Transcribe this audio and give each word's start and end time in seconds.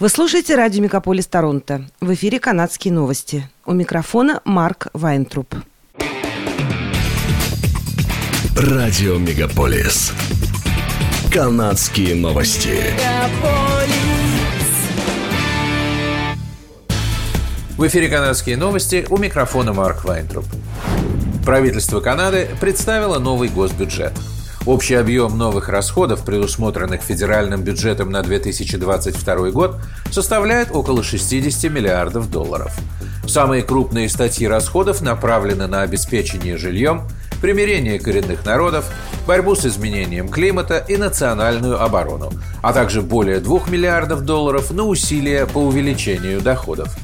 Вы 0.00 0.08
слушаете 0.08 0.54
радио 0.54 0.82
«Мегаполис 0.82 1.26
Торонто». 1.26 1.84
В 2.00 2.14
эфире 2.14 2.40
«Канадские 2.40 2.90
новости». 2.90 3.46
У 3.66 3.74
микрофона 3.74 4.40
Марк 4.46 4.86
Вайнтруп. 4.94 5.54
Радио 8.56 9.18
«Мегаполис». 9.18 10.14
«Канадские 11.30 12.14
новости». 12.14 12.78
В 17.76 17.86
эфире 17.86 18.08
«Канадские 18.08 18.56
новости» 18.56 19.06
у 19.10 19.18
микрофона 19.18 19.74
Марк 19.74 20.06
Вайнтруп. 20.06 20.46
Правительство 21.44 22.00
Канады 22.00 22.48
представило 22.58 23.18
новый 23.18 23.50
госбюджет– 23.50 24.14
Общий 24.70 24.94
объем 24.94 25.36
новых 25.36 25.68
расходов, 25.68 26.24
предусмотренных 26.24 27.02
федеральным 27.02 27.60
бюджетом 27.64 28.10
на 28.10 28.22
2022 28.22 29.50
год, 29.50 29.80
составляет 30.12 30.68
около 30.70 31.02
60 31.02 31.72
миллиардов 31.72 32.30
долларов. 32.30 32.72
Самые 33.26 33.64
крупные 33.64 34.08
статьи 34.08 34.46
расходов 34.46 35.00
направлены 35.00 35.66
на 35.66 35.82
обеспечение 35.82 36.56
жильем, 36.56 37.02
примирение 37.42 37.98
коренных 37.98 38.46
народов, 38.46 38.88
борьбу 39.26 39.56
с 39.56 39.66
изменением 39.66 40.28
климата 40.28 40.78
и 40.88 40.96
национальную 40.96 41.82
оборону, 41.82 42.30
а 42.62 42.72
также 42.72 43.02
более 43.02 43.40
2 43.40 43.62
миллиардов 43.70 44.20
долларов 44.20 44.70
на 44.70 44.84
усилия 44.84 45.46
по 45.46 45.58
увеличению 45.58 46.40
доходов. 46.42 46.96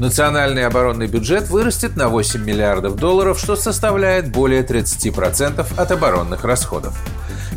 Национальный 0.00 0.64
оборонный 0.64 1.08
бюджет 1.08 1.50
вырастет 1.50 1.94
на 1.94 2.08
8 2.08 2.42
миллиардов 2.42 2.96
долларов, 2.96 3.38
что 3.38 3.54
составляет 3.54 4.32
более 4.32 4.62
30% 4.62 5.78
от 5.78 5.90
оборонных 5.92 6.42
расходов. 6.42 6.96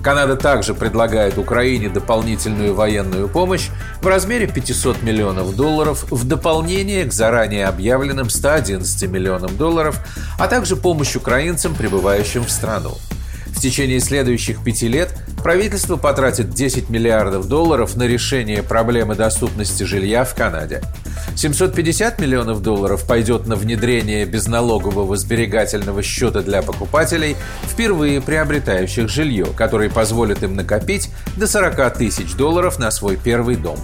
Канада 0.03 0.35
также 0.35 0.73
предлагает 0.73 1.37
Украине 1.37 1.87
дополнительную 1.87 2.75
военную 2.75 3.29
помощь 3.29 3.69
в 4.01 4.07
размере 4.07 4.47
500 4.47 5.03
миллионов 5.03 5.55
долларов 5.55 6.03
в 6.11 6.27
дополнение 6.27 7.05
к 7.05 7.13
заранее 7.13 7.65
объявленным 7.65 8.29
111 8.29 9.09
миллионам 9.09 9.55
долларов, 9.55 10.05
а 10.37 10.49
также 10.49 10.75
помощь 10.75 11.15
украинцам, 11.15 11.73
прибывающим 11.73 12.43
в 12.43 12.51
страну. 12.51 12.97
В 13.55 13.61
течение 13.61 14.01
следующих 14.01 14.61
пяти 14.61 14.89
лет 14.89 15.17
правительство 15.43 15.97
потратит 15.97 16.51
10 16.51 16.89
миллиардов 16.89 17.47
долларов 17.47 17.95
на 17.95 18.03
решение 18.03 18.63
проблемы 18.63 19.15
доступности 19.15 19.83
жилья 19.83 20.23
в 20.23 20.33
Канаде. 20.33 20.81
750 21.35 22.19
миллионов 22.19 22.61
долларов 22.61 23.05
пойдет 23.05 23.45
на 23.45 23.55
внедрение 23.55 24.25
безналогового 24.25 25.17
сберегательного 25.17 26.01
счета 26.01 26.41
для 26.41 26.61
покупателей, 26.61 27.35
впервые 27.63 28.21
приобретающих 28.21 29.09
жилье, 29.09 29.47
который 29.57 29.89
позволит 29.89 30.43
им 30.43 30.55
накопить 30.55 31.09
до 31.37 31.45
40 31.45 31.97
тысяч 31.97 32.33
долларов 32.35 32.79
на 32.79 32.89
свой 32.89 33.17
первый 33.17 33.57
дом. 33.57 33.77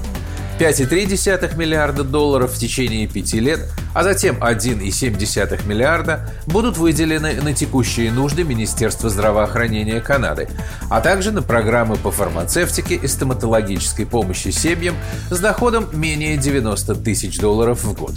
5,3 0.60 1.58
миллиарда 1.58 2.04
долларов 2.04 2.52
в 2.52 2.58
течение 2.58 3.08
пяти 3.08 3.40
лет, 3.40 3.62
а 3.94 4.04
затем 4.04 4.36
1,7 4.44 5.66
миллиарда 5.66 6.30
будут 6.48 6.78
выделены 6.78 7.42
на 7.42 7.54
текущие 7.54 8.12
нужды 8.12 8.44
Министерства 8.44 9.10
здравоохранения 9.10 10.02
Канады, 10.02 10.50
а 10.90 11.00
также 11.00 11.32
на 11.32 11.42
программы 11.42 11.96
по 11.96 12.12
фармацевтике 12.12 12.96
и 12.96 13.08
стоматологической 13.08 14.06
помощи 14.06 14.50
семьям 14.50 14.96
с 15.30 15.40
доходом 15.40 15.88
менее 15.94 16.36
90 16.36 16.94
тысяч 16.96 17.40
долларов 17.40 17.86
в 17.86 17.98
год. 17.98 18.16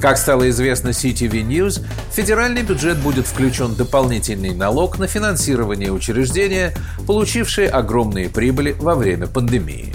Как 0.00 0.18
стало 0.18 0.50
известно 0.50 0.88
CTV 0.88 1.46
News, 1.46 1.84
в 2.10 2.14
федеральный 2.14 2.62
бюджет 2.62 2.98
будет 2.98 3.28
включен 3.28 3.76
дополнительный 3.76 4.52
налог 4.52 4.98
на 4.98 5.06
финансирование 5.06 5.92
учреждения, 5.92 6.74
получившие 7.06 7.68
огромные 7.68 8.28
прибыли 8.28 8.74
во 8.80 8.96
время 8.96 9.28
пандемии. 9.28 9.92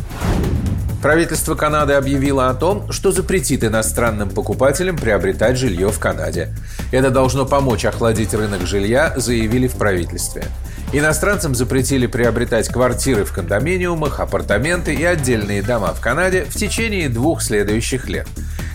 Правительство 1.03 1.55
Канады 1.55 1.95
объявило 1.95 2.49
о 2.49 2.53
том, 2.53 2.89
что 2.93 3.11
запретит 3.11 3.65
иностранным 3.65 4.29
покупателям 4.29 4.95
приобретать 4.95 5.57
жилье 5.57 5.89
в 5.89 5.99
Канаде. 5.99 6.55
Это 6.93 7.09
должно 7.09 7.45
помочь 7.45 7.83
охладить 7.83 8.33
рынок 8.33 8.65
жилья, 8.65 9.11
заявили 9.17 9.67
в 9.67 9.75
правительстве. 9.75 10.45
Иностранцам 10.93 11.55
запретили 11.55 12.07
приобретать 12.07 12.69
квартиры 12.69 13.25
в 13.25 13.33
кондоминиумах, 13.33 14.21
апартаменты 14.21 14.93
и 14.93 15.03
отдельные 15.03 15.61
дома 15.61 15.93
в 15.93 15.99
Канаде 15.99 16.45
в 16.45 16.55
течение 16.55 17.09
двух 17.09 17.41
следующих 17.41 18.07
лет. 18.07 18.27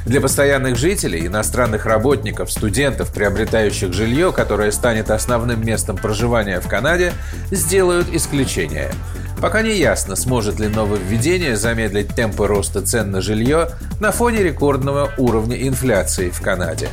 Для 0.04 0.20
постоянных 0.20 0.76
жителей, 0.76 1.26
иностранных 1.26 1.86
работников, 1.86 2.52
студентов, 2.52 3.10
приобретающих 3.10 3.94
жилье, 3.94 4.32
которое 4.32 4.70
станет 4.70 5.10
основным 5.10 5.64
местом 5.64 5.96
проживания 5.96 6.60
в 6.60 6.68
Канаде, 6.68 7.14
сделают 7.50 8.08
исключение. 8.12 8.90
Пока 9.40 9.62
не 9.62 9.76
ясно, 9.76 10.16
сможет 10.16 10.58
ли 10.58 10.66
нововведение 10.66 11.56
замедлить 11.56 12.08
темпы 12.08 12.48
роста 12.48 12.82
цен 12.82 13.12
на 13.12 13.20
жилье 13.20 13.70
на 14.00 14.10
фоне 14.10 14.42
рекордного 14.42 15.12
уровня 15.16 15.56
инфляции 15.68 16.30
в 16.30 16.40
Канаде. 16.40 16.88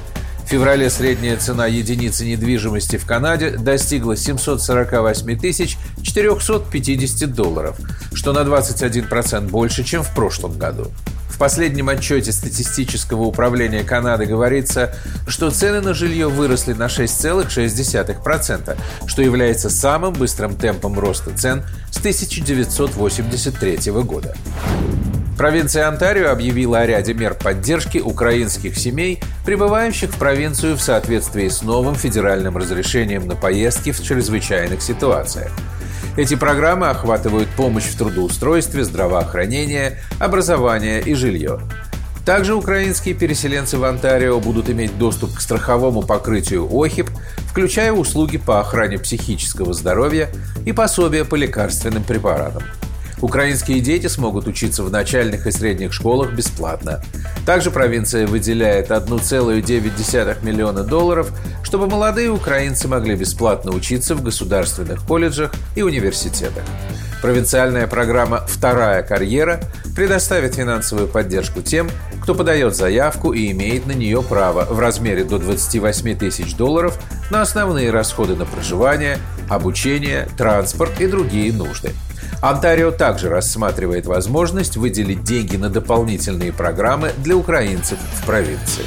В 0.45 0.47
феврале 0.47 0.91
средняя 0.91 1.37
цена 1.37 1.65
единицы 1.65 2.23
недвижимости 2.23 2.97
в 2.97 3.05
Канаде 3.07 3.49
достигла 3.49 4.15
748 4.15 5.75
450 6.03 7.33
долларов, 7.33 7.77
что 8.13 8.31
на 8.31 8.39
21% 8.39 9.49
больше, 9.49 9.83
чем 9.83 10.03
в 10.03 10.13
прошлом 10.13 10.59
году. 10.59 10.91
В 11.35 11.37
последнем 11.37 11.89
отчете 11.89 12.31
статистического 12.31 13.23
управления 13.23 13.83
Канады 13.83 14.25
говорится, 14.25 14.95
что 15.27 15.51
цены 15.51 15.81
на 15.81 15.93
жилье 15.93 16.29
выросли 16.29 16.71
на 16.71 16.85
6,6%, 16.85 18.77
что 19.05 19.21
является 19.21 19.69
самым 19.69 20.13
быстрым 20.13 20.55
темпом 20.55 20.97
роста 20.97 21.31
цен 21.35 21.65
1983 22.05 23.91
года. 24.03 24.35
Провинция 25.39 25.87
Онтарио 25.87 26.29
объявила 26.29 26.77
о 26.77 26.85
ряде 26.85 27.15
мер 27.15 27.33
поддержки 27.33 27.97
украинских 27.97 28.77
семей, 28.77 29.23
прибывающих 29.43 30.11
в 30.11 30.19
провинцию 30.19 30.77
в 30.77 30.81
соответствии 30.81 31.47
с 31.47 31.63
новым 31.63 31.95
федеральным 31.95 32.57
разрешением 32.57 33.27
на 33.27 33.35
поездки 33.35 33.91
в 33.91 34.03
чрезвычайных 34.03 34.83
ситуациях– 34.83 35.51
эти 36.17 36.35
программы 36.35 36.87
охватывают 36.87 37.49
помощь 37.49 37.83
в 37.83 37.97
трудоустройстве, 37.97 38.85
здравоохранение, 38.85 39.99
образование 40.17 41.01
и 41.01 41.13
жилье. 41.13 41.59
Также 42.25 42.55
украинские 42.55 43.13
переселенцы 43.13 43.77
в 43.77 43.83
Онтарио 43.83 44.39
будут 44.39 44.67
иметь 44.71 44.97
доступ 44.97 45.35
к 45.35 45.41
страховому 45.41 46.01
покрытию 46.01 46.67
ОХИП, 46.67 47.11
включая 47.47 47.93
услуги 47.93 48.37
по 48.37 48.59
охране 48.59 48.97
психического 48.97 49.73
здоровья 49.73 50.29
и 50.65 50.71
пособия 50.71 51.23
по 51.23 51.35
лекарственным 51.35 52.03
препаратам. 52.03 52.63
Украинские 53.21 53.79
дети 53.79 54.07
смогут 54.07 54.47
учиться 54.47 54.83
в 54.83 54.91
начальных 54.91 55.45
и 55.45 55.51
средних 55.51 55.93
школах 55.93 56.33
бесплатно. 56.33 57.01
Также 57.45 57.69
провинция 57.69 58.25
выделяет 58.27 58.89
1,9 58.89 60.43
миллиона 60.43 60.83
долларов, 60.83 61.31
чтобы 61.63 61.87
молодые 61.87 62.31
украинцы 62.31 62.87
могли 62.87 63.15
бесплатно 63.15 63.71
учиться 63.71 64.15
в 64.15 64.23
государственных 64.23 65.05
колледжах 65.05 65.53
и 65.75 65.83
университетах. 65.83 66.63
Провинциальная 67.21 67.87
программа 67.87 68.45
«Вторая 68.47 69.01
карьера» 69.01 69.61
предоставит 69.95 70.55
финансовую 70.55 71.07
поддержку 71.07 71.61
тем, 71.61 71.89
кто 72.21 72.35
подает 72.35 72.75
заявку 72.75 73.33
и 73.33 73.51
имеет 73.51 73.87
на 73.87 73.93
нее 73.93 74.21
право 74.21 74.65
в 74.65 74.79
размере 74.79 75.23
до 75.23 75.39
28 75.39 76.17
тысяч 76.17 76.55
долларов 76.55 76.99
на 77.31 77.41
основные 77.41 77.91
расходы 77.91 78.35
на 78.35 78.45
проживание, 78.45 79.17
обучение, 79.49 80.27
транспорт 80.37 80.99
и 80.99 81.07
другие 81.07 81.53
нужды. 81.53 81.91
Онтарио 82.41 82.91
также 82.91 83.29
рассматривает 83.29 84.05
возможность 84.05 84.77
выделить 84.77 85.23
деньги 85.23 85.55
на 85.55 85.69
дополнительные 85.69 86.51
программы 86.51 87.11
для 87.17 87.35
украинцев 87.35 87.97
в 88.21 88.25
провинции. 88.25 88.83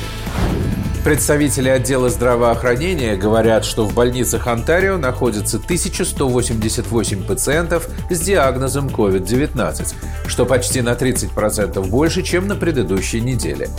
Представители 1.05 1.69
отдела 1.69 2.11
здравоохранения 2.11 3.17
говорят, 3.17 3.65
что 3.65 3.87
в 3.87 3.95
больницах 3.95 4.47
Онтарио 4.47 4.99
находится 4.99 5.57
1188 5.57 7.25
пациентов 7.25 7.89
с 8.11 8.21
диагнозом 8.21 8.89
COVID-19, 8.89 9.95
что 10.27 10.45
почти 10.45 10.83
на 10.83 10.91
30% 10.91 11.89
больше, 11.89 12.23
чем 12.23 12.47
на 12.47 12.57
предыдущей 12.57 13.21
неделе. 13.21 13.71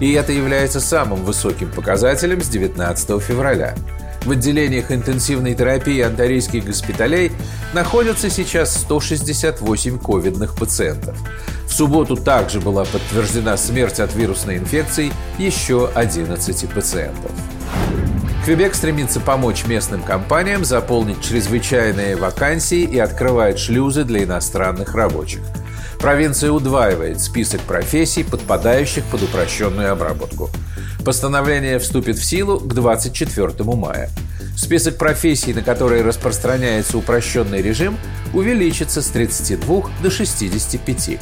И 0.00 0.12
это 0.12 0.32
является 0.32 0.80
самым 0.80 1.24
высоким 1.24 1.70
показателем 1.70 2.40
с 2.42 2.48
19 2.48 3.22
февраля. 3.22 3.74
В 4.28 4.32
отделениях 4.32 4.92
интенсивной 4.92 5.54
терапии 5.54 6.02
онтарийских 6.02 6.66
госпиталей 6.66 7.32
находятся 7.72 8.28
сейчас 8.28 8.76
168 8.82 9.98
ковидных 9.98 10.54
пациентов. 10.54 11.16
В 11.66 11.72
субботу 11.72 12.14
также 12.14 12.60
была 12.60 12.84
подтверждена 12.84 13.56
смерть 13.56 14.00
от 14.00 14.14
вирусной 14.14 14.58
инфекции 14.58 15.12
еще 15.38 15.90
11 15.94 16.68
пациентов. 16.68 17.30
Квебек 18.44 18.74
стремится 18.74 19.18
помочь 19.18 19.64
местным 19.64 20.02
компаниям 20.02 20.62
заполнить 20.62 21.22
чрезвычайные 21.22 22.14
вакансии 22.14 22.82
и 22.82 22.98
открывает 22.98 23.58
шлюзы 23.58 24.04
для 24.04 24.24
иностранных 24.24 24.94
рабочих. 24.94 25.40
Провинция 25.98 26.52
удваивает 26.52 27.20
список 27.20 27.60
профессий, 27.62 28.22
подпадающих 28.22 29.04
под 29.04 29.24
упрощенную 29.24 29.92
обработку. 29.92 30.48
Постановление 31.04 31.78
вступит 31.80 32.18
в 32.18 32.24
силу 32.24 32.60
к 32.60 32.72
24 32.72 33.52
мая. 33.74 34.08
Список 34.56 34.96
профессий, 34.96 35.52
на 35.52 35.62
которые 35.62 36.02
распространяется 36.02 36.98
упрощенный 36.98 37.62
режим, 37.62 37.98
увеличится 38.32 39.02
с 39.02 39.06
32 39.08 39.82
до 40.02 40.10
65. 40.10 41.18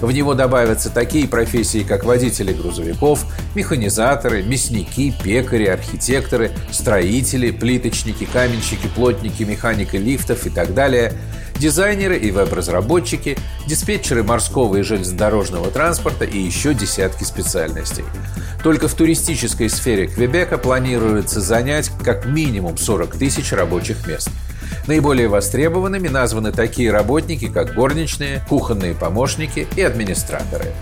В 0.00 0.12
него 0.12 0.34
добавятся 0.34 0.90
такие 0.90 1.28
профессии, 1.28 1.84
как 1.86 2.04
водители 2.04 2.52
грузовиков, 2.52 3.26
механизаторы, 3.54 4.42
мясники, 4.42 5.12
пекари, 5.22 5.66
архитекторы, 5.66 6.52
строители, 6.70 7.50
плиточники, 7.50 8.24
каменщики, 8.24 8.88
плотники, 8.94 9.42
механики 9.42 9.96
лифтов 9.96 10.46
и 10.46 10.50
так 10.50 10.74
далее– 10.74 11.12
дизайнеры 11.60 12.16
и 12.16 12.30
веб-разработчики, 12.30 13.36
диспетчеры 13.66 14.24
морского 14.24 14.76
и 14.76 14.82
железнодорожного 14.82 15.70
транспорта 15.70 16.24
и 16.24 16.38
еще 16.38 16.74
десятки 16.74 17.22
специальностей. 17.22 18.04
Только 18.64 18.88
в 18.88 18.94
туристической 18.94 19.68
сфере 19.68 20.06
Квебека 20.06 20.58
планируется 20.58 21.40
занять 21.40 21.90
как 22.02 22.26
минимум 22.26 22.78
40 22.78 23.16
тысяч 23.16 23.52
рабочих 23.52 24.06
мест. 24.06 24.30
Наиболее 24.90 25.28
востребованными 25.28 26.08
названы 26.08 26.50
такие 26.50 26.90
работники, 26.90 27.46
как 27.46 27.74
горничные, 27.76 28.44
кухонные 28.48 28.92
помощники 28.92 29.68
и 29.76 29.82
администраторы. 29.82 30.72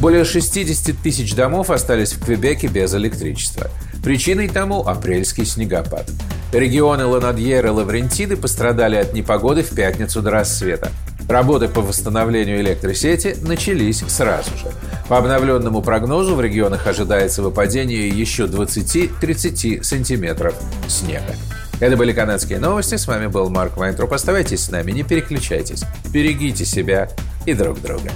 Более 0.00 0.26
60 0.26 0.94
тысяч 0.98 1.34
домов 1.34 1.70
остались 1.70 2.12
в 2.12 2.22
Квебеке 2.22 2.66
без 2.66 2.94
электричества. 2.94 3.70
Причиной 4.04 4.48
тому– 4.48 4.80
апрельский 4.86 5.46
снегопад. 5.46 6.10
Регионы 6.52 7.06
Ланадьер 7.06 7.64
и 7.64 7.70
Лаврентиды 7.70 8.36
пострадали 8.36 8.96
от 8.96 9.14
непогоды 9.14 9.62
в 9.62 9.74
пятницу 9.74 10.20
до 10.20 10.30
рассвета. 10.30 10.90
Работы 11.26 11.68
по 11.68 11.80
восстановлению 11.80 12.60
электросети 12.60 13.34
начались 13.40 14.04
сразу 14.08 14.50
же. 14.58 14.70
По 15.08 15.16
обновленному 15.16 15.80
прогнозу 15.80 16.34
в 16.34 16.40
регионах 16.42 16.86
ожидается 16.86 17.40
выпадение 17.40 18.08
еще 18.08 18.44
20-30 18.44 19.82
сантиметров 19.82 20.54
снега. 20.86 21.34
Это 21.82 21.96
были 21.96 22.12
канадские 22.12 22.60
новости. 22.60 22.94
С 22.94 23.08
вами 23.08 23.26
был 23.26 23.50
Марк 23.50 23.76
Вайнтроп. 23.76 24.12
Оставайтесь 24.12 24.60
с 24.60 24.70
нами, 24.70 24.92
не 24.92 25.02
переключайтесь. 25.02 25.82
Берегите 26.12 26.64
себя 26.64 27.08
и 27.44 27.54
друг 27.54 27.82
друга. 27.82 28.12